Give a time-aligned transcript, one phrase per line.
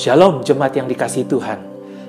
[0.00, 1.60] Shalom jemaat yang dikasih Tuhan.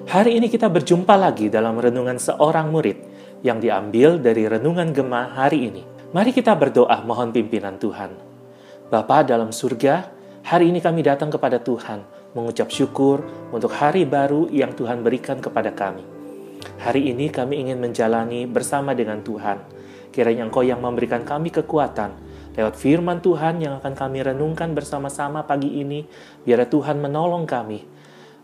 [0.07, 2.95] Hari ini kita berjumpa lagi dalam renungan seorang murid
[3.43, 5.84] yang diambil dari renungan Gema hari ini.
[6.16, 8.16] Mari kita berdoa mohon pimpinan Tuhan.
[8.88, 10.07] Bapa dalam surga,
[10.39, 15.76] hari ini kami datang kepada Tuhan mengucap syukur untuk hari baru yang Tuhan berikan kepada
[15.76, 16.08] kami.
[16.80, 19.67] Hari ini kami ingin menjalani bersama dengan Tuhan.
[20.16, 25.80] Kiranya Engkau yang memberikan kami kekuatan lewat firman Tuhan yang akan kami renungkan bersama-sama pagi
[25.80, 26.04] ini,
[26.44, 27.80] biar Tuhan menolong kami.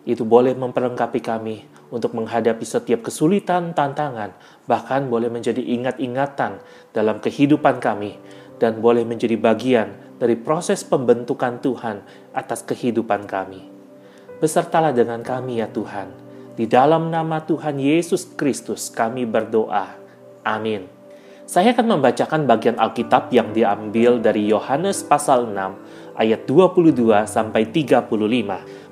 [0.07, 4.31] Itu boleh memperlengkapi kami untuk menghadapi setiap kesulitan, tantangan,
[4.63, 6.63] bahkan boleh menjadi ingat-ingatan
[6.95, 8.15] dalam kehidupan kami,
[8.57, 12.01] dan boleh menjadi bagian dari proses pembentukan Tuhan
[12.33, 13.69] atas kehidupan kami.
[14.37, 16.09] Besertalah dengan kami ya Tuhan.
[16.57, 19.93] Di dalam nama Tuhan Yesus Kristus kami berdoa.
[20.41, 20.96] Amin.
[21.47, 28.03] Saya akan membacakan bagian Alkitab yang diambil dari Yohanes pasal 6 ayat 22 sampai 35.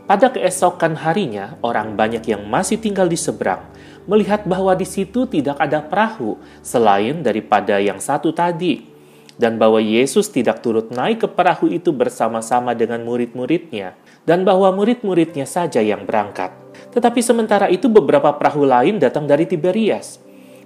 [0.08, 3.60] Pada keesokan harinya, orang banyak yang masih tinggal di seberang
[4.08, 8.88] melihat bahwa di situ tidak ada perahu selain daripada yang satu tadi
[9.36, 15.44] dan bahwa Yesus tidak turut naik ke perahu itu bersama-sama dengan murid-muridnya dan bahwa murid-muridnya
[15.44, 16.56] saja yang berangkat.
[16.96, 20.24] Tetapi sementara itu beberapa perahu lain datang dari Tiberias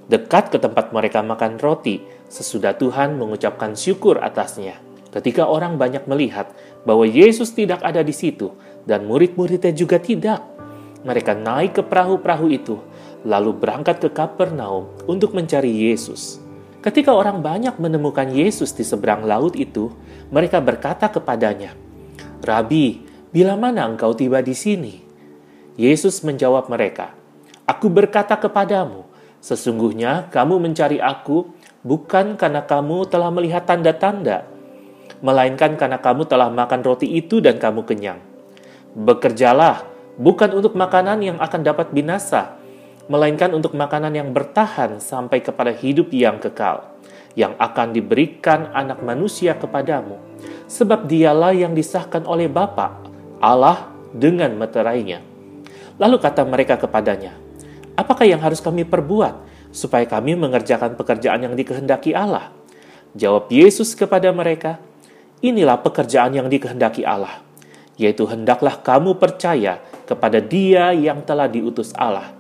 [0.10, 4.82] dekat ke tempat mereka makan roti, sesudah Tuhan mengucapkan syukur atasnya.
[5.10, 6.54] Ketika orang banyak melihat
[6.86, 8.54] bahwa Yesus tidak ada di situ
[8.86, 10.42] dan murid-muridnya juga tidak,
[11.06, 12.78] mereka naik ke perahu-perahu itu,
[13.26, 16.42] lalu berangkat ke Kapernaum untuk mencari Yesus.
[16.80, 19.92] Ketika orang banyak menemukan Yesus di seberang laut itu,
[20.32, 21.76] mereka berkata kepadanya,
[22.46, 25.04] "Rabi, bila mana engkau tiba di sini?"
[25.76, 27.12] Yesus menjawab mereka,
[27.68, 29.09] "Aku berkata kepadamu,
[29.40, 31.48] Sesungguhnya kamu mencari aku
[31.84, 34.44] bukan karena kamu telah melihat tanda-tanda,
[35.24, 38.20] melainkan karena kamu telah makan roti itu dan kamu kenyang.
[39.00, 39.88] Bekerjalah
[40.20, 42.60] bukan untuk makanan yang akan dapat binasa,
[43.08, 47.00] melainkan untuk makanan yang bertahan sampai kepada hidup yang kekal,
[47.34, 50.20] yang akan diberikan anak manusia kepadamu.
[50.68, 53.00] Sebab dialah yang disahkan oleh Bapa,
[53.40, 55.24] Allah dengan meterainya.
[55.98, 57.36] Lalu kata mereka kepadanya,
[58.00, 59.36] Apakah yang harus kami perbuat
[59.76, 62.48] supaya kami mengerjakan pekerjaan yang dikehendaki Allah?
[63.12, 64.80] Jawab Yesus kepada mereka,
[65.40, 67.40] Inilah pekerjaan yang dikehendaki Allah,
[67.96, 72.36] yaitu hendaklah kamu percaya kepada Dia yang telah diutus Allah.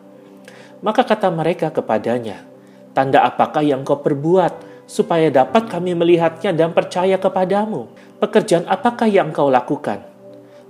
[0.84, 2.44] Maka kata mereka kepadanya,
[2.92, 7.88] Tanda apakah yang kau perbuat supaya dapat kami melihatnya dan percaya kepadamu?
[8.20, 10.04] Pekerjaan apakah yang kau lakukan?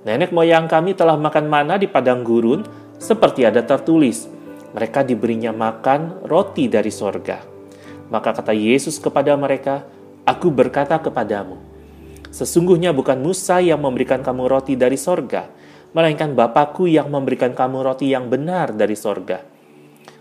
[0.06, 2.62] Nenek moyang kami telah makan mana di padang gurun,
[3.02, 4.30] seperti ada tertulis,
[4.74, 7.42] mereka diberinya makan roti dari sorga.
[8.10, 9.86] Maka kata Yesus kepada mereka,
[10.30, 11.58] Aku berkata kepadamu,
[12.30, 15.50] sesungguhnya bukan Musa yang memberikan kamu roti dari sorga,
[15.90, 19.42] melainkan Bapakku yang memberikan kamu roti yang benar dari sorga.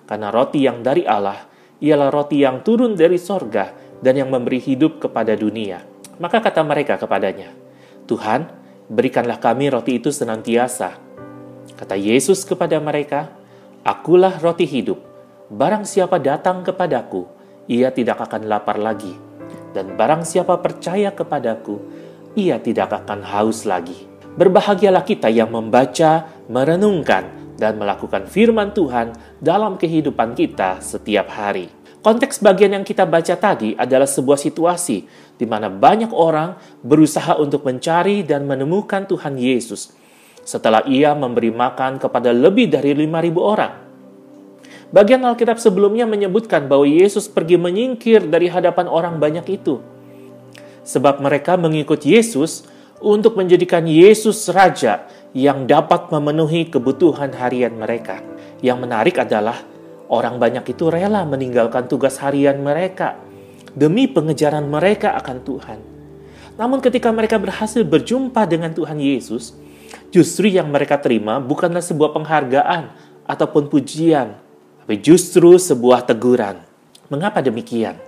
[0.08, 1.44] Karena roti yang dari Allah
[1.84, 5.84] ialah roti yang turun dari sorga dan yang memberi hidup kepada dunia.
[6.16, 7.52] Maka kata mereka kepadanya,
[8.08, 8.48] Tuhan,
[8.88, 10.96] berikanlah kami roti itu senantiasa.
[11.76, 13.37] Kata Yesus kepada mereka,
[13.86, 14.98] Akulah roti hidup.
[15.48, 17.24] Barang siapa datang kepadaku,
[17.70, 19.14] ia tidak akan lapar lagi.
[19.70, 21.78] Dan barang siapa percaya kepadaku,
[22.34, 23.94] ia tidak akan haus lagi.
[24.38, 31.66] Berbahagialah kita yang membaca, merenungkan, dan melakukan firman Tuhan dalam kehidupan kita setiap hari.
[31.98, 34.98] Konteks bagian yang kita baca tadi adalah sebuah situasi
[35.34, 36.54] di mana banyak orang
[36.86, 39.98] berusaha untuk mencari dan menemukan Tuhan Yesus
[40.48, 43.72] setelah ia memberi makan kepada lebih dari 5.000 orang.
[44.88, 49.84] Bagian Alkitab sebelumnya menyebutkan bahwa Yesus pergi menyingkir dari hadapan orang banyak itu.
[50.88, 52.64] Sebab mereka mengikut Yesus
[53.04, 55.04] untuk menjadikan Yesus raja
[55.36, 58.24] yang dapat memenuhi kebutuhan harian mereka.
[58.64, 59.60] Yang menarik adalah
[60.08, 63.20] orang banyak itu rela meninggalkan tugas harian mereka
[63.76, 65.78] demi pengejaran mereka akan Tuhan.
[66.56, 69.67] Namun ketika mereka berhasil berjumpa dengan Tuhan Yesus,
[70.08, 72.88] Justru yang mereka terima bukanlah sebuah penghargaan
[73.28, 74.40] ataupun pujian,
[74.80, 76.64] tapi justru sebuah teguran.
[77.12, 78.00] Mengapa demikian?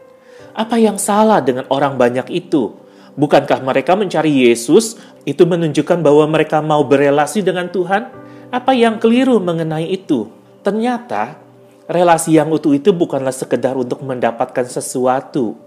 [0.57, 2.73] Apa yang salah dengan orang banyak itu?
[3.21, 4.97] Bukankah mereka mencari Yesus
[5.29, 8.09] itu menunjukkan bahwa mereka mau berelasi dengan Tuhan?
[8.49, 10.33] Apa yang keliru mengenai itu?
[10.65, 11.37] Ternyata
[11.85, 15.59] relasi yang utuh itu bukanlah sekedar untuk mendapatkan sesuatu,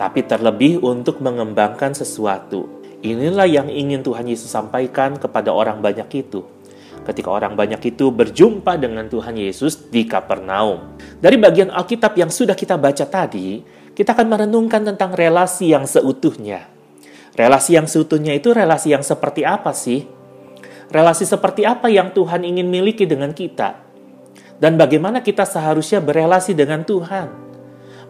[0.00, 2.79] tapi terlebih untuk mengembangkan sesuatu.
[3.00, 6.44] Inilah yang ingin Tuhan Yesus sampaikan kepada orang banyak itu.
[7.00, 11.00] Ketika orang banyak itu berjumpa dengan Tuhan Yesus di Kapernaum.
[11.16, 13.64] Dari bagian Alkitab yang sudah kita baca tadi,
[13.96, 16.68] kita akan merenungkan tentang relasi yang seutuhnya.
[17.32, 20.20] Relasi yang seutuhnya itu relasi yang seperti apa sih?
[20.90, 23.78] relasi seperti apa yang Tuhan ingin miliki dengan kita,
[24.58, 27.48] dan bagaimana kita seharusnya berelasi dengan Tuhan.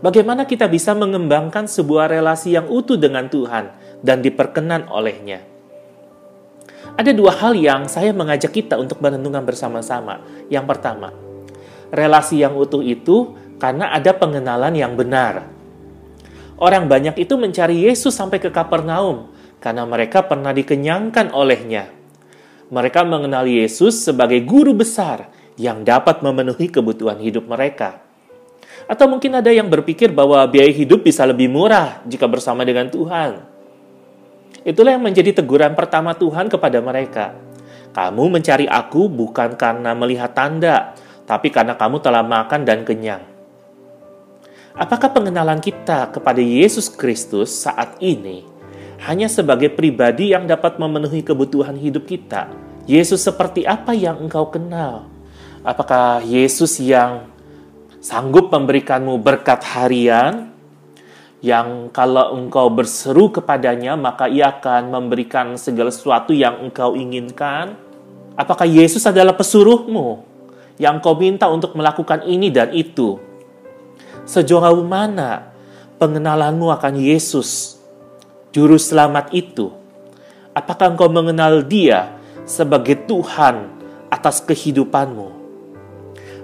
[0.00, 3.68] Bagaimana kita bisa mengembangkan sebuah relasi yang utuh dengan Tuhan
[4.00, 5.44] dan diperkenan olehnya.
[6.96, 10.20] Ada dua hal yang saya mengajak kita untuk merenungkan bersama-sama.
[10.52, 11.12] Yang pertama,
[11.92, 15.48] relasi yang utuh itu karena ada pengenalan yang benar.
[16.60, 19.32] Orang banyak itu mencari Yesus sampai ke Kapernaum
[19.64, 21.88] karena mereka pernah dikenyangkan olehnya.
[22.68, 28.00] Mereka mengenal Yesus sebagai guru besar yang dapat memenuhi kebutuhan hidup mereka.
[28.86, 33.49] Atau mungkin ada yang berpikir bahwa biaya hidup bisa lebih murah jika bersama dengan Tuhan.
[34.60, 37.32] Itulah yang menjadi teguran pertama Tuhan kepada mereka.
[37.90, 43.24] Kamu mencari aku bukan karena melihat tanda, tapi karena kamu telah makan dan kenyang.
[44.76, 48.46] Apakah pengenalan kita kepada Yesus Kristus saat ini
[49.02, 52.46] hanya sebagai pribadi yang dapat memenuhi kebutuhan hidup kita?
[52.86, 55.10] Yesus seperti apa yang engkau kenal?
[55.66, 57.28] Apakah Yesus yang
[58.00, 60.49] sanggup memberikanmu berkat harian,
[61.40, 67.80] yang kalau engkau berseru kepadanya, maka ia akan memberikan segala sesuatu yang engkau inginkan?
[68.36, 70.20] Apakah Yesus adalah pesuruhmu
[70.76, 73.16] yang engkau minta untuk melakukan ini dan itu?
[74.28, 75.48] Sejauh mana
[75.96, 77.80] pengenalanmu akan Yesus,
[78.52, 79.72] Juru Selamat itu?
[80.52, 83.64] Apakah engkau mengenal Dia sebagai Tuhan
[84.12, 85.40] atas kehidupanmu?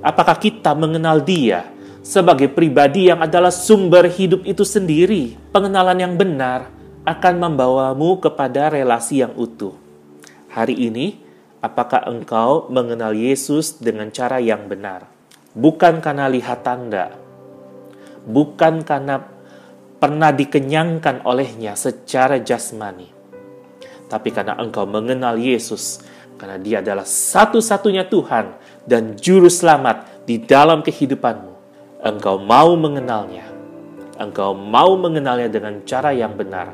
[0.00, 1.75] Apakah kita mengenal Dia
[2.06, 5.34] sebagai pribadi yang adalah sumber hidup itu sendiri?
[5.50, 6.70] Pengenalan yang benar
[7.02, 9.74] akan membawamu kepada relasi yang utuh.
[10.54, 11.18] Hari ini,
[11.58, 15.10] apakah engkau mengenal Yesus dengan cara yang benar?
[15.50, 17.10] Bukan karena lihat tanda,
[18.22, 19.26] bukan karena
[19.98, 23.08] pernah dikenyangkan olehnya secara jasmani,
[24.06, 26.04] tapi karena engkau mengenal Yesus,
[26.36, 28.52] karena Dia adalah satu-satunya Tuhan
[28.84, 31.55] dan Juru Selamat di dalam kehidupanmu.
[32.06, 33.50] Engkau mau mengenalnya,
[34.14, 36.70] engkau mau mengenalnya dengan cara yang benar,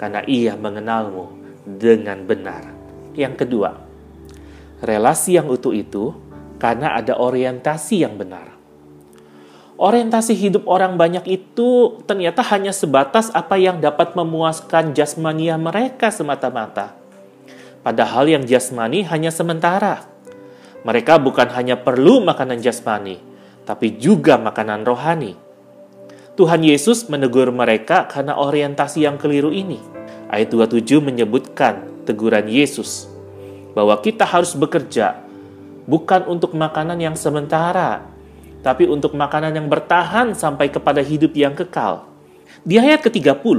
[0.00, 1.28] karena Ia mengenalmu
[1.68, 2.72] dengan benar.
[3.12, 3.76] Yang kedua,
[4.80, 6.16] relasi yang utuh itu
[6.56, 8.52] karena ada orientasi yang benar
[9.82, 16.94] orientasi hidup orang banyak itu ternyata hanya sebatas apa yang dapat memuaskan jasmania mereka semata-mata.
[17.82, 20.06] Padahal yang jasmani hanya sementara.
[20.86, 23.18] Mereka bukan hanya perlu makanan jasmani,
[23.62, 25.38] tapi juga makanan rohani.
[26.32, 29.78] Tuhan Yesus menegur mereka karena orientasi yang keliru ini.
[30.32, 33.04] Ayat 27 menyebutkan teguran Yesus
[33.76, 35.20] bahwa kita harus bekerja
[35.84, 38.06] bukan untuk makanan yang sementara,
[38.64, 42.08] tapi untuk makanan yang bertahan sampai kepada hidup yang kekal.
[42.62, 43.58] Di ayat ke-30,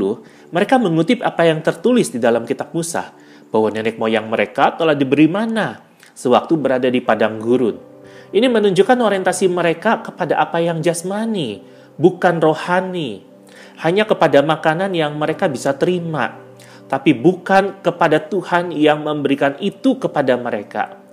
[0.54, 3.12] mereka mengutip apa yang tertulis di dalam kitab Musa,
[3.54, 5.84] bahwa nenek moyang mereka telah diberi mana
[6.16, 7.93] sewaktu berada di padang gurun.
[8.34, 11.62] Ini menunjukkan orientasi mereka kepada apa yang jasmani,
[12.02, 13.22] bukan rohani.
[13.86, 16.34] Hanya kepada makanan yang mereka bisa terima,
[16.90, 21.04] tapi bukan kepada Tuhan yang memberikan itu kepada mereka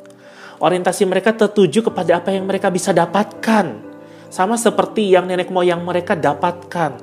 [0.60, 3.90] orientasi mereka tertuju kepada apa yang mereka bisa dapatkan.
[4.30, 7.02] Sama seperti yang nenek moyang mereka dapatkan.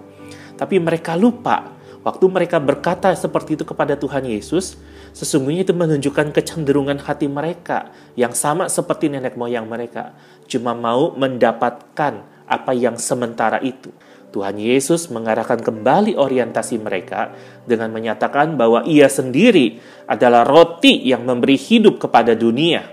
[0.55, 1.75] Tapi mereka lupa
[2.07, 4.79] waktu mereka berkata seperti itu kepada Tuhan Yesus,
[5.13, 10.15] sesungguhnya itu menunjukkan kecenderungan hati mereka yang sama seperti nenek moyang mereka,
[10.47, 13.91] cuma mau mendapatkan apa yang sementara itu.
[14.27, 17.31] Tuhan Yesus mengarahkan kembali orientasi mereka
[17.63, 22.83] dengan menyatakan bahwa Ia sendiri adalah roti yang memberi hidup kepada dunia.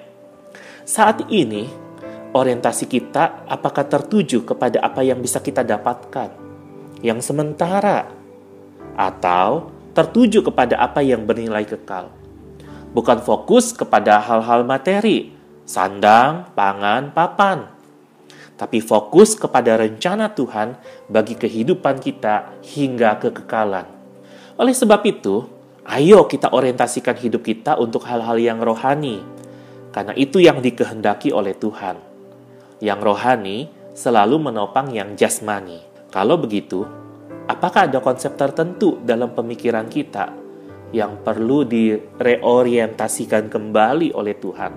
[0.86, 1.66] Saat ini,
[2.32, 6.30] orientasi kita apakah tertuju kepada apa yang bisa kita dapatkan,
[7.02, 8.06] yang sementara,
[8.94, 12.10] atau tertuju kepada apa yang bernilai kekal.
[12.94, 15.34] Bukan fokus kepada hal-hal materi,
[15.66, 17.70] sandang, pangan, papan,
[18.54, 20.78] tapi fokus kepada rencana Tuhan
[21.10, 23.86] bagi kehidupan kita hingga kekekalan.
[24.54, 25.42] Oleh sebab itu,
[25.82, 29.18] ayo kita orientasikan hidup kita untuk hal-hal yang rohani,
[29.90, 31.98] karena itu yang dikehendaki oleh Tuhan.
[32.78, 33.58] Yang rohani
[33.94, 35.82] selalu menopang yang jasmani.
[36.14, 36.86] Kalau begitu,
[37.44, 40.32] apakah ada konsep tertentu dalam pemikiran kita
[40.94, 44.72] yang perlu direorientasikan kembali oleh Tuhan?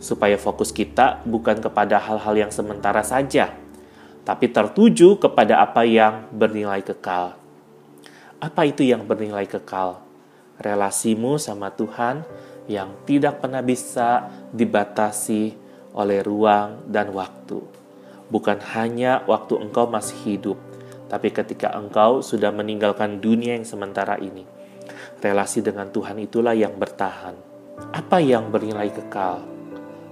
[0.00, 3.52] Supaya fokus kita bukan kepada hal-hal yang sementara saja,
[4.24, 7.36] tapi tertuju kepada apa yang bernilai kekal.
[8.40, 10.00] Apa itu yang bernilai kekal?
[10.60, 12.24] Relasimu sama Tuhan
[12.68, 15.56] yang tidak pernah bisa dibatasi
[15.92, 17.60] oleh ruang dan waktu.
[18.30, 20.69] Bukan hanya waktu engkau masih hidup,
[21.10, 24.46] tapi ketika engkau sudah meninggalkan dunia yang sementara ini.
[25.18, 27.50] Relasi dengan Tuhan itulah yang bertahan.
[27.90, 29.40] apa yang bernilai kekal.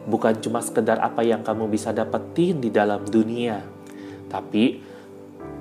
[0.09, 3.61] Bukan cuma sekedar apa yang kamu bisa dapetin di dalam dunia,
[4.33, 4.81] tapi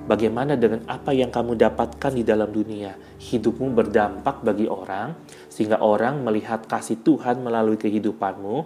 [0.08, 2.96] bagaimana dengan apa yang kamu dapatkan di dalam dunia.
[3.20, 5.12] Hidupmu berdampak bagi orang,
[5.52, 8.56] sehingga orang melihat kasih Tuhan melalui kehidupanmu.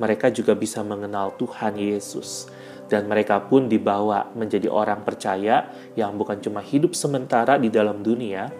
[0.00, 2.48] Mereka juga bisa mengenal Tuhan Yesus,
[2.86, 8.50] dan mereka pun dibawa menjadi orang percaya yang bukan cuma hidup sementara di dalam dunia,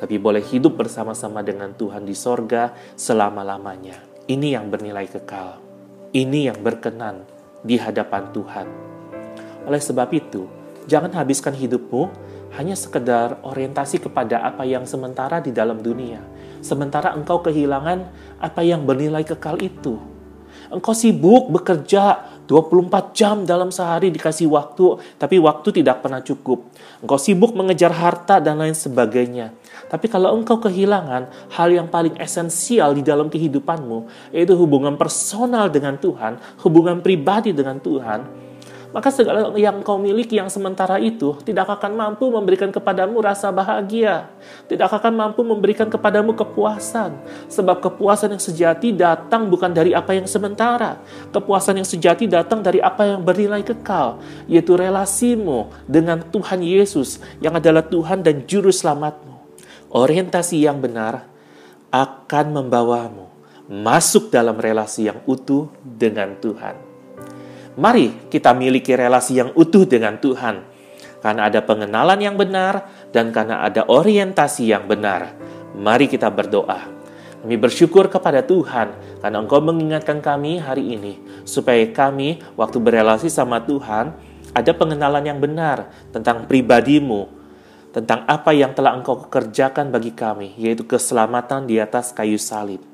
[0.00, 4.00] tapi boleh hidup bersama-sama dengan Tuhan di sorga selama-lamanya.
[4.28, 5.58] Ini yang bernilai kekal.
[6.10, 7.24] Ini yang berkenan
[7.60, 8.66] di hadapan Tuhan.
[9.68, 10.60] Oleh sebab itu,
[10.90, 12.10] Jangan habiskan hidupmu
[12.58, 16.18] hanya sekedar orientasi kepada apa yang sementara di dalam dunia.
[16.64, 18.10] Sementara engkau kehilangan
[18.42, 20.02] apa yang bernilai kekal itu.
[20.66, 26.66] Engkau sibuk bekerja 24 jam dalam sehari dikasih waktu, tapi waktu tidak pernah cukup.
[26.98, 29.54] Engkau sibuk mengejar harta dan lain sebagainya.
[29.86, 35.94] Tapi kalau engkau kehilangan hal yang paling esensial di dalam kehidupanmu, yaitu hubungan personal dengan
[35.94, 38.49] Tuhan, hubungan pribadi dengan Tuhan,
[38.90, 44.26] maka segala yang kau miliki yang sementara itu tidak akan mampu memberikan kepadamu rasa bahagia,
[44.66, 47.14] tidak akan mampu memberikan kepadamu kepuasan,
[47.46, 50.98] sebab kepuasan yang sejati datang bukan dari apa yang sementara,
[51.30, 54.18] kepuasan yang sejati datang dari apa yang bernilai kekal,
[54.50, 59.38] yaitu relasimu dengan Tuhan Yesus yang adalah Tuhan dan Juru Selamatmu.
[59.90, 61.26] Orientasi yang benar
[61.90, 63.26] akan membawamu
[63.70, 66.89] masuk dalam relasi yang utuh dengan Tuhan.
[67.80, 70.60] Mari kita miliki relasi yang utuh dengan Tuhan,
[71.24, 75.32] karena ada pengenalan yang benar dan karena ada orientasi yang benar.
[75.80, 76.76] Mari kita berdoa.
[77.40, 78.92] Kami bersyukur kepada Tuhan
[79.24, 81.16] karena Engkau mengingatkan kami hari ini,
[81.48, 84.12] supaya kami, waktu berelasi sama Tuhan,
[84.52, 87.32] ada pengenalan yang benar tentang pribadimu,
[87.96, 92.84] tentang apa yang telah Engkau kerjakan bagi kami, yaitu keselamatan di atas kayu salib.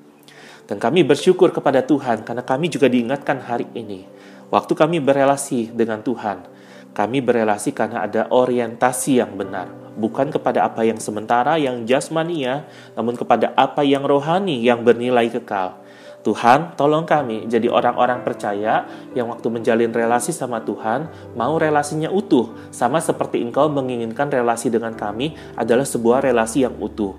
[0.71, 4.16] Dan kami bersyukur kepada Tuhan karena kami juga diingatkan hari ini
[4.47, 6.47] Waktu kami berelasi dengan Tuhan,
[6.95, 9.67] kami berelasi karena ada orientasi yang benar,
[9.99, 15.83] bukan kepada apa yang sementara, yang jasmania, namun kepada apa yang rohani, yang bernilai kekal.
[16.23, 21.07] Tuhan, tolong kami jadi orang-orang percaya yang waktu menjalin relasi sama Tuhan,
[21.39, 27.15] mau relasinya utuh, sama seperti Engkau menginginkan relasi dengan kami adalah sebuah relasi yang utuh.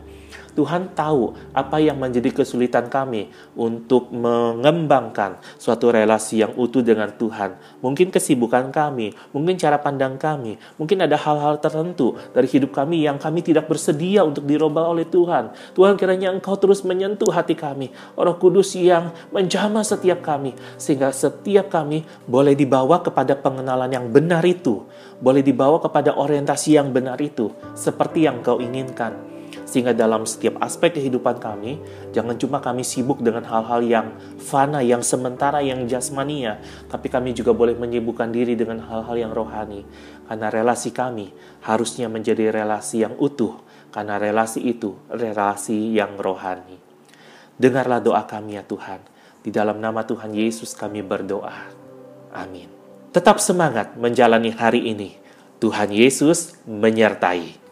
[0.58, 7.62] Tuhan tahu apa yang menjadi kesulitan kami untuk mengembangkan suatu relasi yang utuh dengan Tuhan.
[7.86, 13.22] Mungkin kesibukan kami, mungkin cara pandang kami, mungkin ada hal-hal tertentu dari hidup kami yang
[13.22, 15.54] kami tidak bersedia untuk dirubah oleh Tuhan.
[15.78, 21.70] Tuhan kiranya Engkau terus menyentuh hati kami, Roh Kudus yang menjamah setiap kami, sehingga setiap
[21.70, 24.90] kami boleh dibawa kepada pengenalan yang benar itu,
[25.22, 29.37] boleh dibawa kepada orientasi yang benar itu, seperti yang Kau inginkan
[29.68, 31.84] sehingga dalam setiap aspek kehidupan kami,
[32.16, 34.08] jangan cuma kami sibuk dengan hal-hal yang
[34.40, 39.84] fana, yang sementara, yang jasmania, tapi kami juga boleh menyibukkan diri dengan hal-hal yang rohani.
[40.24, 41.36] Karena relasi kami
[41.68, 43.60] harusnya menjadi relasi yang utuh,
[43.92, 46.80] karena relasi itu relasi yang rohani.
[47.60, 49.04] Dengarlah doa kami ya Tuhan.
[49.44, 51.68] Di dalam nama Tuhan Yesus kami berdoa.
[52.32, 52.72] Amin.
[53.12, 55.18] Tetap semangat menjalani hari ini.
[55.58, 57.67] Tuhan Yesus menyertai.